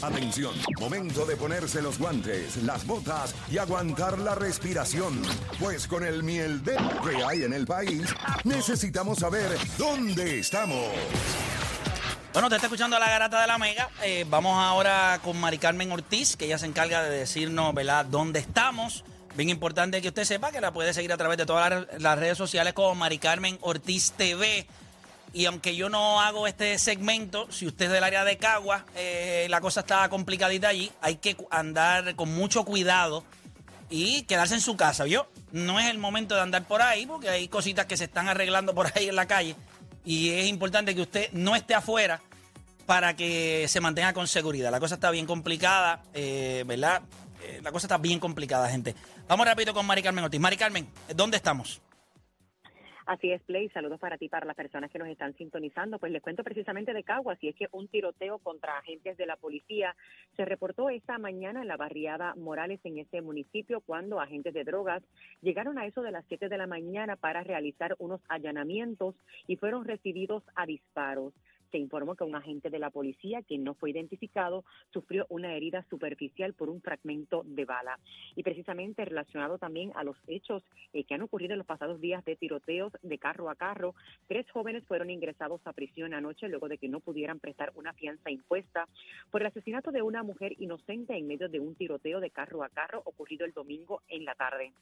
[0.00, 5.20] Atención, momento de ponerse los guantes, las botas y aguantar la respiración.
[5.58, 8.02] Pues con el miel de que hay en el país,
[8.44, 10.86] necesitamos saber dónde estamos.
[12.32, 13.88] Bueno, te está escuchando la garata de la Mega.
[14.04, 18.38] Eh, vamos ahora con Mari Carmen Ortiz, que ella se encarga de decirnos, ¿verdad?, dónde
[18.38, 19.04] estamos.
[19.34, 22.38] Bien importante que usted sepa que la puede seguir a través de todas las- redes
[22.38, 24.66] sociales como Mari Carmen Ortiz TV.
[25.32, 29.46] Y aunque yo no hago este segmento, si usted es del área de Cagua, eh,
[29.48, 30.92] la cosa está complicadita allí.
[31.00, 33.24] Hay que andar con mucho cuidado
[33.88, 35.26] y quedarse en su casa, ¿vio?
[35.50, 38.74] No es el momento de andar por ahí porque hay cositas que se están arreglando
[38.74, 39.56] por ahí en la calle
[40.04, 42.20] y es importante que usted no esté afuera
[42.86, 44.70] para que se mantenga con seguridad.
[44.70, 47.02] La cosa está bien complicada, eh, ¿verdad?
[47.42, 48.94] Eh, la cosa está bien complicada, gente.
[49.28, 50.40] Vamos rápido con Mari Carmen Ortiz.
[50.40, 51.80] Mari Carmen, ¿dónde estamos?
[53.06, 53.68] Así es, Play.
[53.70, 55.98] Saludos para ti, para las personas que nos están sintonizando.
[55.98, 59.36] Pues les cuento precisamente de Caguas, y es que un tiroteo contra agentes de la
[59.36, 59.96] policía
[60.36, 65.02] se reportó esta mañana en la barriada Morales en ese municipio cuando agentes de drogas
[65.40, 69.14] llegaron a eso de las 7 de la mañana para realizar unos allanamientos
[69.46, 71.32] y fueron recibidos a disparos.
[71.72, 75.84] Se informó que un agente de la policía, quien no fue identificado, sufrió una herida
[75.88, 77.98] superficial por un fragmento de bala.
[78.36, 82.24] Y precisamente relacionado también a los hechos eh, que han ocurrido en los pasados días
[82.24, 83.94] de tiroteos de carro a carro,
[84.28, 88.30] tres jóvenes fueron ingresados a prisión anoche luego de que no pudieran prestar una fianza
[88.30, 88.86] impuesta
[89.30, 92.68] por el asesinato de una mujer inocente en medio de un tiroteo de carro a
[92.68, 94.72] carro ocurrido el domingo en la tarde.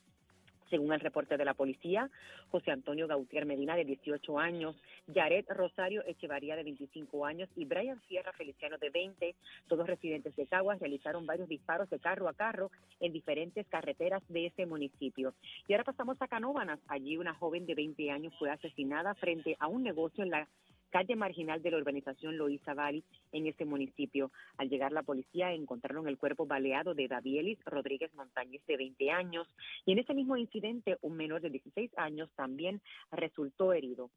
[0.71, 2.09] Según el reporte de la policía,
[2.51, 4.77] José Antonio Gautier Medina, de 18 años,
[5.09, 9.35] Yaret Rosario Echevarría, de 25 años, y Brian Sierra Feliciano, de 20,
[9.69, 12.71] todos residentes de Caguas, realizaron varios disparos de carro a carro
[13.01, 15.35] en diferentes carreteras de ese municipio.
[15.67, 16.79] Y ahora pasamos a Canóvanas.
[16.87, 20.49] Allí una joven de 20 años fue asesinada frente a un negocio en la
[20.91, 24.31] calle marginal de la urbanización Loíza Valley en ese municipio.
[24.59, 29.49] Al llegar la policía encontraron el cuerpo baleado de Davielis Rodríguez Montañez de 20 años
[29.87, 34.11] y en ese mismo incidente un menor de 16 años también resultó herido.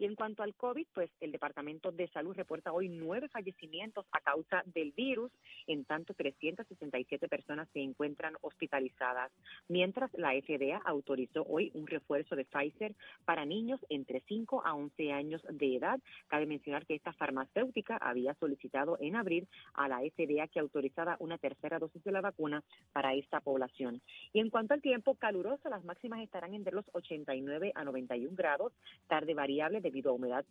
[0.00, 4.20] Y en cuanto al COVID, pues el Departamento de Salud reporta hoy nueve fallecimientos a
[4.20, 5.30] causa del virus,
[5.66, 9.30] en tanto 367 personas se encuentran hospitalizadas,
[9.68, 12.94] mientras la FDA autorizó hoy un refuerzo de Pfizer
[13.26, 16.00] para niños entre 5 a 11 años de edad.
[16.28, 21.36] Cabe mencionar que esta farmacéutica había solicitado en abril a la FDA que autorizara una
[21.36, 24.00] tercera dosis de la vacuna para esta población.
[24.32, 28.72] Y en cuanto al tiempo caluroso, las máximas estarán entre los 89 a 91 grados,
[29.06, 30.44] tarde variable debido a humedad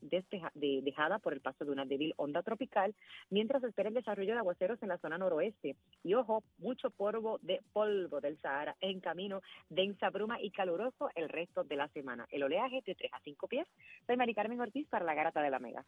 [0.52, 2.94] dejada por el paso de una débil onda tropical,
[3.30, 5.76] mientras espera el desarrollo de aguaceros en la zona noroeste.
[6.04, 11.30] Y ojo, mucho polvo de polvo del Sahara en camino, densa bruma y caluroso el
[11.30, 12.28] resto de la semana.
[12.32, 13.68] El oleaje de 3 a 5 pies.
[14.06, 15.86] Soy Mari Carmen Ortiz para la Garata de la Mega.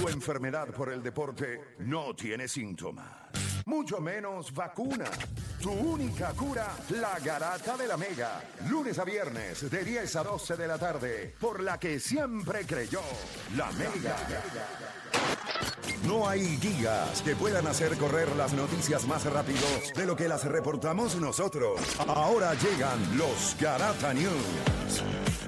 [0.00, 3.27] Tu enfermedad por el deporte no tiene síntomas,
[3.68, 5.04] mucho menos vacuna.
[5.60, 8.40] Tu única cura, la garata de la mega.
[8.68, 13.02] Lunes a viernes de 10 a 12 de la tarde, por la que siempre creyó,
[13.56, 14.16] la mega.
[16.04, 20.44] No hay días que puedan hacer correr las noticias más rápido de lo que las
[20.44, 21.78] reportamos nosotros.
[22.08, 25.02] Ahora llegan los Garata News.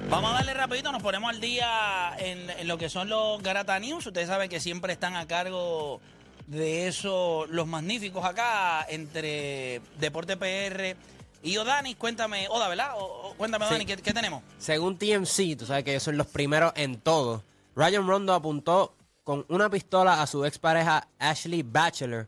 [0.09, 3.79] Vamos a darle rapidito, nos ponemos al día en, en lo que son los Garata
[3.79, 4.05] News.
[4.05, 6.01] Ustedes saben que siempre están a cargo
[6.47, 10.95] de eso los magníficos acá entre Deporte PR
[11.43, 11.95] y Odanis.
[11.95, 12.91] Cuéntame, Oda, ¿verdad?
[12.97, 13.71] O- cuéntame, Sí.
[13.71, 14.43] Odani, ¿qué, qué tenemos?
[14.57, 17.43] Según TMC, tú sabes que ellos son los primeros en todo.
[17.75, 18.93] Ryan Rondo apuntó
[19.23, 22.27] con una pistola a su expareja Ashley Batchelor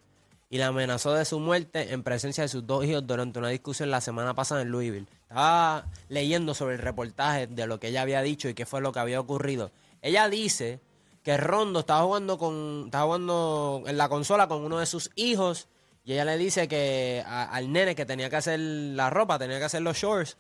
[0.50, 3.90] y la amenazó de su muerte en presencia de sus dos hijos durante una discusión
[3.92, 5.08] la semana pasada en Louisville.
[5.28, 8.92] Estaba leyendo sobre el reportaje de lo que ella había dicho y qué fue lo
[8.92, 9.72] que había ocurrido.
[10.04, 10.80] Ella dice
[11.24, 15.68] que Rondo estaba jugando con estaba jugando en la consola con uno de sus hijos
[16.06, 19.58] y ella le dice que a- al nene que tenía que hacer la ropa, tenía
[19.60, 20.38] que hacer los shorts,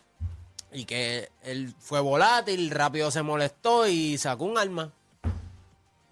[0.75, 4.91] Y que él fue volátil, rápido se molestó y sacó un arma.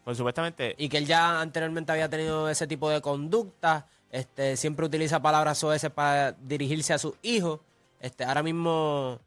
[0.03, 0.75] Pues supuestamente.
[0.77, 3.87] Y que él ya anteriormente había tenido ese tipo de conducta.
[4.11, 7.59] Este, siempre utiliza palabras soeces para dirigirse a sus hijos.
[7.99, 9.19] Este, ahora mismo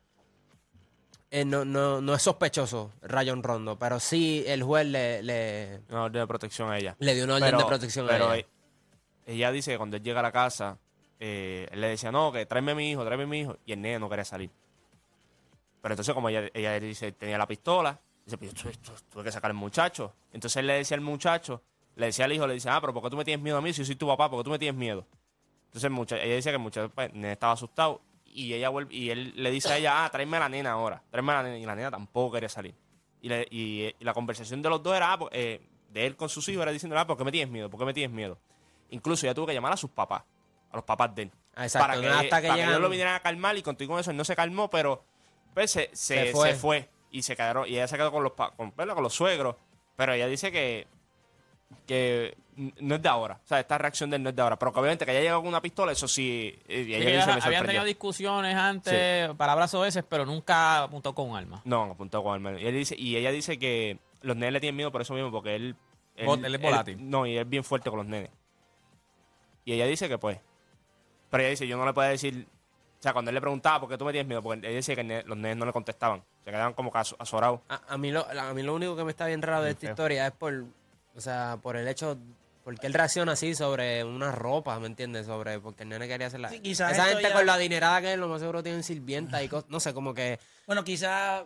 [1.40, 6.04] eh, no, no, no es sospechoso Rayon Rondo, pero sí el juez le, le, Una
[6.04, 6.96] orden de protección a ella.
[6.98, 8.46] le dio una orden de protección pero a ella.
[9.26, 10.78] e- ella dice que cuando él llega a la casa,
[11.18, 13.56] eh, él le decía, no, que tráeme a mi hijo, tráeme a mi hijo.
[13.66, 14.50] Y el nene no quería salir.
[15.82, 19.24] Pero entonces, como ella, ella dice, tenía la pistola, dice, pues yo tu- tu- tuve
[19.24, 20.12] que sacar al muchacho.
[20.32, 21.62] Entonces él le decía al muchacho,
[21.96, 23.60] le decía al hijo, le dice, ah, pero ¿por qué tú me tienes miedo a
[23.60, 24.30] mí si yo soy tu papá?
[24.30, 25.04] ¿Por qué tú me tienes miedo?
[25.66, 28.00] Entonces el mucha- ella dice que el muchacho pues, el nene estaba asustado
[28.34, 31.02] y ella vuelve, y él le dice a ella, ah, tráeme a la nena ahora,
[31.10, 31.58] tráeme a la nena.
[31.58, 32.74] Y la nena tampoco quería salir.
[33.22, 35.60] Y, le- y, eh, y la conversación de los dos era, ah, pues, eh,
[35.90, 37.70] de él con sus hijos, era diciendo, ah, ¿por qué me tienes miedo?
[37.70, 38.36] ¿Por qué me tienes miedo?
[38.90, 40.22] Incluso ella tuvo que llamar a sus papás,
[40.70, 41.30] a los papás de él.
[41.54, 43.62] Ah, exacto, para que, no hasta que para que ellos lo vinieran a calmar y
[43.62, 45.04] contigo con eso él no se calmó, pero
[45.54, 46.50] pues se, se, Se fue.
[46.52, 46.88] se fue.
[47.12, 49.54] y se quedaron, y ella se quedó con los, con, con los suegros,
[49.94, 50.88] pero ella dice que
[51.86, 54.56] que no es de ahora, o sea, esta reacción de él no es de ahora,
[54.56, 57.38] pero que obviamente que haya llegado con una pistola, eso sí, eh, y Sí, ella
[57.42, 61.60] habían tenido discusiones antes, palabras veces, pero nunca apuntó con un arma.
[61.64, 62.60] No, apuntó con arma.
[62.60, 65.30] Y, él dice, y ella dice que los nenes le tienen miedo por eso mismo,
[65.30, 65.76] porque él...
[66.16, 67.10] Él es volátil.
[67.10, 68.30] no, y él es bien fuerte con los nenes.
[69.64, 70.38] Y ella dice que pues...
[71.30, 72.46] Pero ella dice, yo no le puedo decir...
[73.00, 74.94] O sea, cuando él le preguntaba por qué tú me tienes miedo, porque ella dice
[74.94, 76.22] que los nenes no le contestaban.
[76.44, 77.60] Se quedaban como que azorados.
[77.68, 79.90] A, a mí lo, a mí lo único que me está bien raro de esta
[79.90, 80.64] historia es por,
[81.16, 82.16] o sea, por el hecho,
[82.64, 85.26] porque él reacciona así sobre una ropa, ¿me entiendes?
[85.26, 86.48] Sobre, porque el nene quería hacer la...
[86.48, 89.42] Sí, quizás Esa gente ya- con la adinerada que es, lo más seguro tienen sirvienta
[89.42, 90.38] y cosas, no sé, como que...
[90.66, 91.44] Bueno, quizás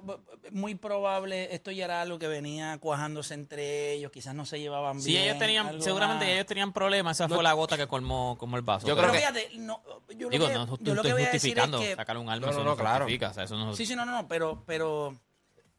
[0.52, 5.02] muy probable esto ya era algo que venía cuajándose entre ellos, quizás no se llevaban
[5.02, 5.24] Sí, bien.
[5.24, 6.34] ellos tenían, seguramente más.
[6.34, 8.86] ellos tenían problemas, esa fue la gota que colmó, colmó el vaso.
[8.86, 9.82] Yo Pero creo que- fíjate, no,
[10.16, 11.96] yo lo Digo, que, no, yo lo que estoy voy a decir es justificando que
[11.96, 13.06] sacar un arma, No, eso no, no, claro.
[13.06, 15.18] justifica, o sea, eso no Sí, sí, no, no, no, pero, pero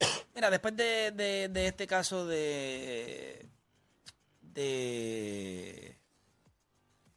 [0.35, 3.45] mira, después de, de, de este caso de,
[4.59, 5.95] de,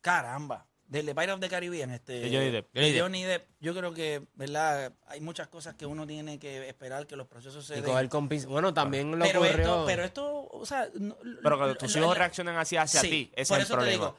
[0.01, 2.73] caramba, del The Pirates of the Caribbean, este, De Johnny Depp.
[2.73, 3.03] de Johnny Depp.
[3.03, 7.17] Johnny Depp, yo creo que, verdad, hay muchas cosas que uno tiene que esperar que
[7.17, 7.91] los procesos se Y den.
[7.91, 9.63] coger con Bueno, también lo pero ocurrió...
[9.63, 13.33] esto, pero esto, o sea, no- Pero que tus hijos reaccionan así hacia Sí, ti,
[13.35, 13.91] ese por es el eso problema.
[13.91, 14.17] te digo,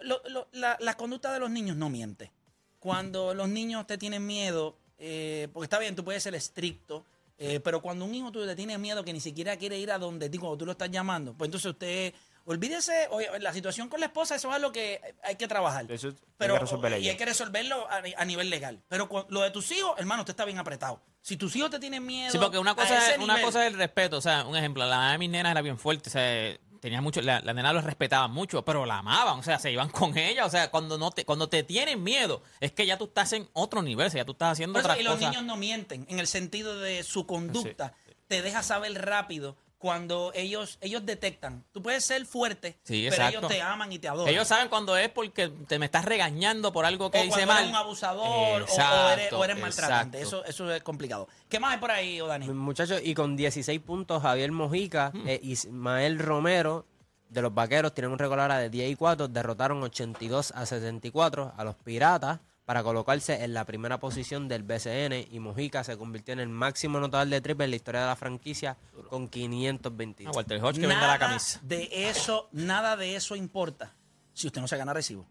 [0.00, 2.30] lo- lo- la, la conducta de los niños no miente.
[2.78, 7.04] Cuando los niños te tienen miedo, eh, porque está bien, tú puedes ser estricto,
[7.38, 9.98] eh, pero cuando un hijo tuyo te tiene miedo que ni siquiera quiere ir a
[9.98, 12.14] donde ti, cuando tú lo estás llamando, pues entonces usted,
[12.44, 15.90] olvídese, oye, la situación con la esposa, eso es algo que hay que trabajar.
[15.90, 18.82] Eso hay pero, que y hay que resolverlo a, a nivel legal.
[18.88, 21.00] Pero lo de tus hijos, hermano, usted está bien apretado.
[21.22, 22.32] Si tus hijos te tienen miedo.
[22.32, 24.16] Sí, porque una cosa, es, una nivel- cosa es el respeto.
[24.16, 26.08] O sea, un ejemplo, la mamá de mis nenas era bien fuerte.
[26.08, 29.38] O sea, tenía mucho, la, la nena los respetaba mucho, pero la amaban.
[29.38, 30.46] O sea, se iban con ella.
[30.46, 33.48] O sea, cuando no te, cuando te tienen miedo, es que ya tú estás en
[33.52, 34.06] otro nivel.
[34.06, 36.26] O sea, ya tú estás haciendo eso, otras y los niños no mienten en el
[36.26, 37.92] sentido de su conducta.
[38.26, 41.64] Te deja saber rápido cuando ellos ellos detectan.
[41.72, 44.28] Tú puedes ser fuerte, Sí, pero ellos te aman y te adoran.
[44.32, 47.60] Ellos saben cuando es porque te me estás regañando por algo que o hice mal.
[47.60, 50.20] eres un abusador o- o, eres, o eres maltratante.
[50.20, 51.28] Eso, eso es complicado.
[51.48, 52.46] ¿Qué más hay por ahí, Odani?
[52.50, 55.26] Muchachos, y con 16 puntos, Javier Mojica Hmm.
[55.26, 56.84] e Ismael Romero
[57.30, 61.54] de los Vaqueros tienen un récord ahora de 10 y 4, derrotaron 82 a 64
[61.56, 66.34] a los Piratas para colocarse en la primera posición del BCN y Mojica se convirtió
[66.34, 68.76] en el máximo anotador de triple en la historia de la franquicia
[69.08, 70.32] con 522.
[70.32, 71.58] Ah, Walter Hodge que venda la camisa.
[71.64, 73.92] de eso, nada de eso importa
[74.34, 75.26] si usted no se gana recibo.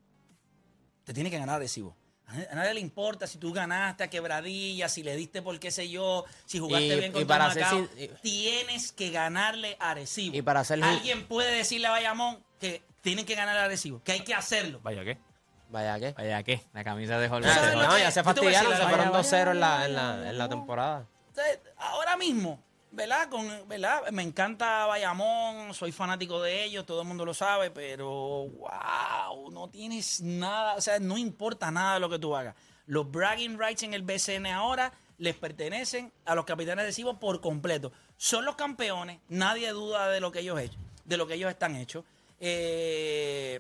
[0.98, 1.96] Usted tiene que ganar recibo.
[2.26, 5.58] A nadie- a nadie le importa si tú ganaste a quebradilla, si le diste por
[5.62, 7.88] qué sé yo, si jugaste Y- bien y con para ser Macao.
[7.98, 10.36] y- Tienes que ganarle a Recibo.
[10.36, 14.12] Y para ser Alguien puede decirle a Bayamón que tienen que ganar a Recibo, que
[14.12, 14.82] hay que hacerlo.
[14.84, 15.18] Vaya, ¿qué?
[15.70, 16.12] Vaya que.
[16.14, 16.62] Vaya, ¿qué?
[16.74, 17.50] La camisa de Jorge.
[17.50, 19.96] Ah, ¿sabes lo no, que- ya se fastidiaron, se fueron Vaya, 2-0 en la, en,
[19.96, 21.06] la, en la temporada.
[21.30, 22.60] Entonces, ahora mismo,
[22.92, 23.30] ¿verdad?
[23.30, 24.10] Con, ¿verdad?
[24.12, 28.10] Me encanta Bayamón, soy fanático de ellos, todo el mundo lo sabe, pero
[28.48, 32.56] wow, no tienes nada, o sea, no importa nada de lo que tú hagas.
[32.88, 37.40] Los bragging rights en el BCN ahora les pertenecen a los capitanes de Cibo por
[37.42, 37.92] completo.
[38.18, 40.60] Son los campeones, nadie duda de lo que ellos
[41.06, 42.04] de lo que ellos están hechos.
[42.40, 43.60] Eh,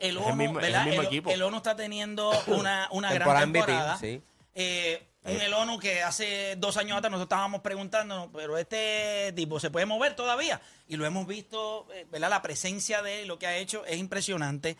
[0.00, 0.86] el Es el ONU, mismo- es el ¿verdad?
[0.86, 1.30] mismo El- equipo.
[1.30, 4.22] el ONU está teniendo una, una gran Temporada MVP, sí.
[4.54, 9.60] Eh, un el ONU que hace dos años atrás nosotros estábamos preguntándonos, pero este tipo
[9.60, 10.60] se puede mover todavía.
[10.88, 12.30] Y lo hemos visto, eh, ¿verdad?
[12.30, 14.76] La presencia de él, lo que ha hecho es impresionante.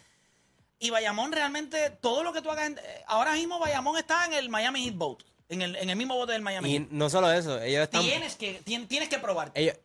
[0.79, 4.33] Y Bayamón realmente, todo lo que tú hagas, en- eh, ahora mismo Bayamón está en
[4.33, 5.19] el Miami Heat Boat,
[5.51, 6.89] en el, en el mismo bote del Miami Y Heat.
[6.91, 8.01] no solo eso, ellos están...
[8.03, 9.61] Tienes que, tien- tienes que probarte.
[9.61, 9.81] ellos eh,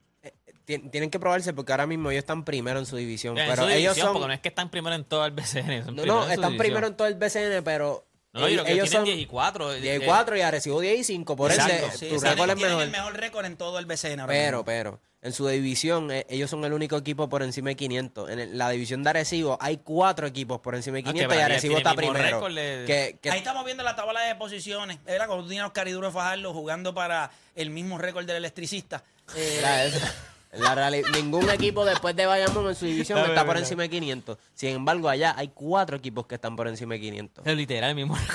[0.66, 3.38] tien- tienen que probarse porque ahora mismo ellos están primero en su división.
[3.38, 4.14] En pero su ellos división, son.
[4.14, 5.86] porque no es que están primero en todo el BCN.
[5.86, 6.58] son No, no, están división.
[6.58, 9.20] primero en todo el BCN, pero No, no, yo creo que ellos tienen son 10
[9.20, 9.72] y 4.
[9.74, 11.36] 10 y 4 y Arecibo 10 y 5.
[11.38, 12.84] Por Exacto, ende, sí, tu tienen- récord es tienen mejor.
[12.84, 14.66] el mejor récord en todo el BCN ahora Pero, mismo.
[14.66, 18.30] pero, en su división, eh, ellos son el único equipo por encima de 500.
[18.30, 21.34] En el- la división de Arecibo hay cuatro equipos por encima de Ah, que 500
[21.34, 22.22] y Bahía Arecibo está primero.
[22.22, 25.00] récord Que, que- Ahí estamos viendo la tabla de posiciones.
[25.08, 29.04] Era cuando tú tienes a Oscar Iduro Fajardo jugando para el mismo récord del electricista.
[29.36, 30.00] Eh, Era eso.
[30.58, 34.38] La reali- ningún equipo después de Bayamón en su división está por encima de 500.
[34.54, 37.46] Sin embargo, allá hay cuatro equipos que están por encima de 500.
[37.48, 38.18] Es literal el mismo.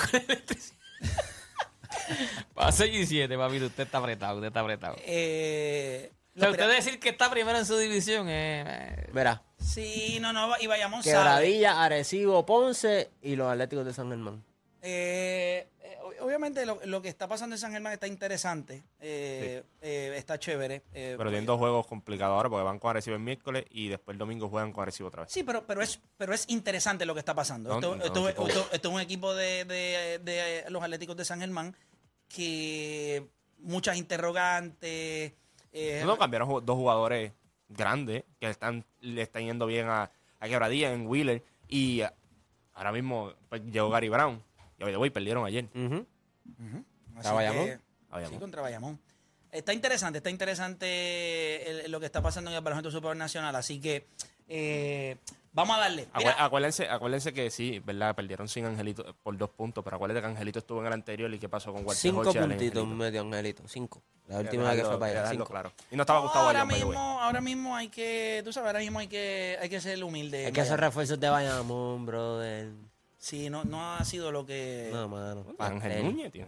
[2.53, 4.95] Para 6 y 7, papito, usted está apretado, usted está apretado.
[5.05, 10.17] eh, O sea, usted decir que está primero en su división eh, eh, Verá, Sí,
[10.21, 11.15] no, no, y Bayamón sabe.
[11.15, 14.43] Quebradilla, Arecibo, Ponce y los Atléticos de San Germán.
[14.83, 19.61] Eh, eh, ob- obviamente lo, lo que está pasando en San Germán está interesante, eh,
[19.81, 20.81] eh, está chévere.
[20.93, 24.15] eh, Pero tienen dos juegos complicados ahora porque van con Arecibo el miércoles y después
[24.15, 25.31] el domingo juegan con Arecibo otra vez.
[25.31, 27.69] Sí, pero, pero, es, pero es interesante lo que está pasando.
[27.69, 30.81] No, esto, no, esto- sí, como- esto- esto es un equipo de, de- de los
[30.81, 31.75] Atléticos de San Germán
[32.27, 33.27] que
[33.59, 35.33] muchas interrogantes.
[36.05, 37.33] No, cambiaron dos jugadores
[37.69, 42.13] grandes que están, le están yendo bien a, a Quebradilla en Wheeler y ah,
[42.73, 44.43] ahora mismo pues, llegó Gary Brown.
[44.89, 45.67] Y hoy perdieron ayer.
[47.17, 47.65] Así ¿A Bayamón?
[47.65, 48.33] que- A Bayamón.
[48.35, 48.99] Sí, contra Bayamón.
[49.51, 53.81] Está interesante, está interesante el- lo que está pasando en el Baloncesto Superior Nacional, así
[53.81, 54.07] que
[54.47, 55.17] eh,
[55.53, 56.07] vamos a darle.
[56.17, 58.15] Mira, acuérdense, acuérdense que sí, ¿verdad?
[58.15, 61.39] Perdieron sin Angelito por dos puntos, pero acuérdense que Angelito estuvo en el anterior y
[61.39, 62.85] qué pasó con Walter Cinco puntitos Angelito.
[62.85, 63.63] medio Angelito.
[63.67, 64.01] Cinco.
[64.27, 65.29] La última vez que fue para allá.
[65.31, 65.45] Cinco.
[65.45, 65.71] claro.
[65.91, 66.89] Y no estaba Gustavo ahora Bayón, way.
[66.89, 70.45] mismo, ahora mismo hay que, tú sabes, ahora mismo hay que, hay que ser humilde.
[70.45, 72.71] Hay que hacer refuerzos de Bayamón, brother.
[73.21, 74.89] Sí, no, no ha sido lo que.
[74.91, 75.45] No, mano.
[75.59, 76.03] Ángel.
[76.03, 76.47] Núñez tiene.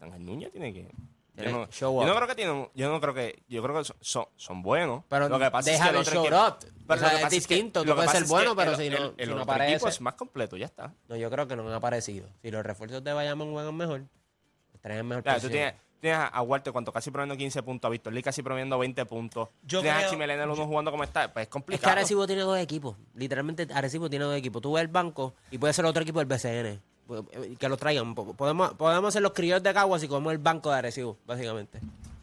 [0.00, 0.90] Ángel Núñez tiene que.
[1.34, 2.68] Yo no, show yo no creo que tienen.
[2.74, 3.42] Yo no creo que.
[3.46, 5.04] Yo creo que son, son, son buenos.
[5.10, 6.56] Pero lo que pasa es deja que el de otro show equipo- up.
[6.60, 7.80] pero O lo sea, que es que- distinto.
[7.82, 9.34] Tú lo que puedes pasa ser es bueno, pero el- si no, el, el si
[9.34, 9.88] no otro equipo aparece.
[9.90, 10.94] es más completo, ya está.
[11.08, 12.26] No, yo creo que no han aparecido.
[12.40, 14.02] Si los refuerzos de Bayamón juegan mejor,
[14.72, 17.88] estarían en mejor Ya, tú tienes, tienes a- a Walter cuando casi promediando 15 puntos,
[17.88, 19.48] a Víctor Lee casi promediando 20 puntos.
[19.62, 21.32] Yo tienes creo- a Chimelena el uno jugando como está.
[21.32, 21.92] Pues es Es que complicado.
[21.92, 22.96] Arecibo tiene dos equipos.
[23.14, 24.60] Literalmente Arecibo tiene dos equipos.
[24.60, 26.80] Tú ves el banco y puede ser otro equipo del BCN.
[27.08, 28.14] Pu- Que lo traigan.
[28.14, 31.78] Po- Podemos, podemos ser los criollos de Caguas y como el banco de Arecibo, básicamente.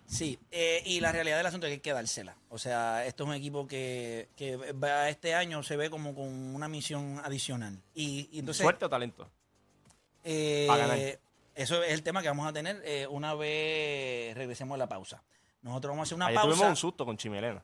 [0.06, 2.36] Sí, eh, y la realidad del asunto es que hay que dársela.
[2.50, 6.28] O sea, esto es un equipo que, que va este año se ve como con
[6.56, 7.80] una misión adicional.
[7.94, 9.30] Y, y entonces, ¿Suerte o talento?
[10.24, 11.20] eh, para ganar.
[11.62, 15.24] Eso es el tema que vamos a tener eh, una vez regresemos a la pausa.
[15.62, 16.70] Nosotros vamos a hacer una Ayer tuvimos pausa.
[16.70, 17.64] un susto con Chimelena.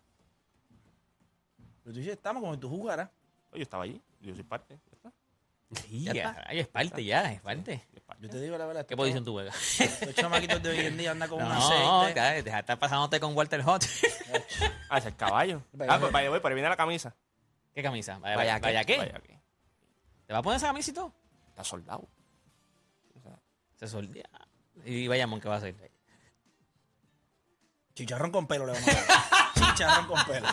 [1.83, 3.09] Pero tú dices, estamos como si tú jugaras.
[3.51, 4.01] Oye, yo estaba allí.
[4.19, 4.79] Yo soy parte.
[4.89, 5.11] Ya está.
[5.81, 6.43] Sí, Ya ya, está.
[6.47, 7.83] ay, es parte ya, es parte.
[8.19, 8.85] Yo te digo la verdad.
[8.85, 9.55] ¿Qué posición tú juegas?
[9.81, 11.55] Estos chamaquitos de hoy en día andan con un No,
[12.01, 12.15] aceite.
[12.19, 13.83] ya, deja de estar pasándote con Walter Hot.
[14.89, 15.63] Ah, es el caballo.
[15.73, 17.15] Vaya, ah, pues vaya, voy, pero ahí viene la camisa.
[17.73, 18.19] ¿Qué camisa?
[18.19, 19.39] Vaya, Vaya, vaya, vaya, ¿qué?
[20.27, 21.11] ¿Te va a poner esa camisa y todo?
[21.49, 22.07] está soldado.
[23.75, 24.29] Se soldea.
[24.85, 25.75] Y Bayamón, ¿qué va a hacer?
[27.93, 29.53] Chicharrón con pelo le vamos a dar.
[29.55, 30.47] Chicharrón con pelo.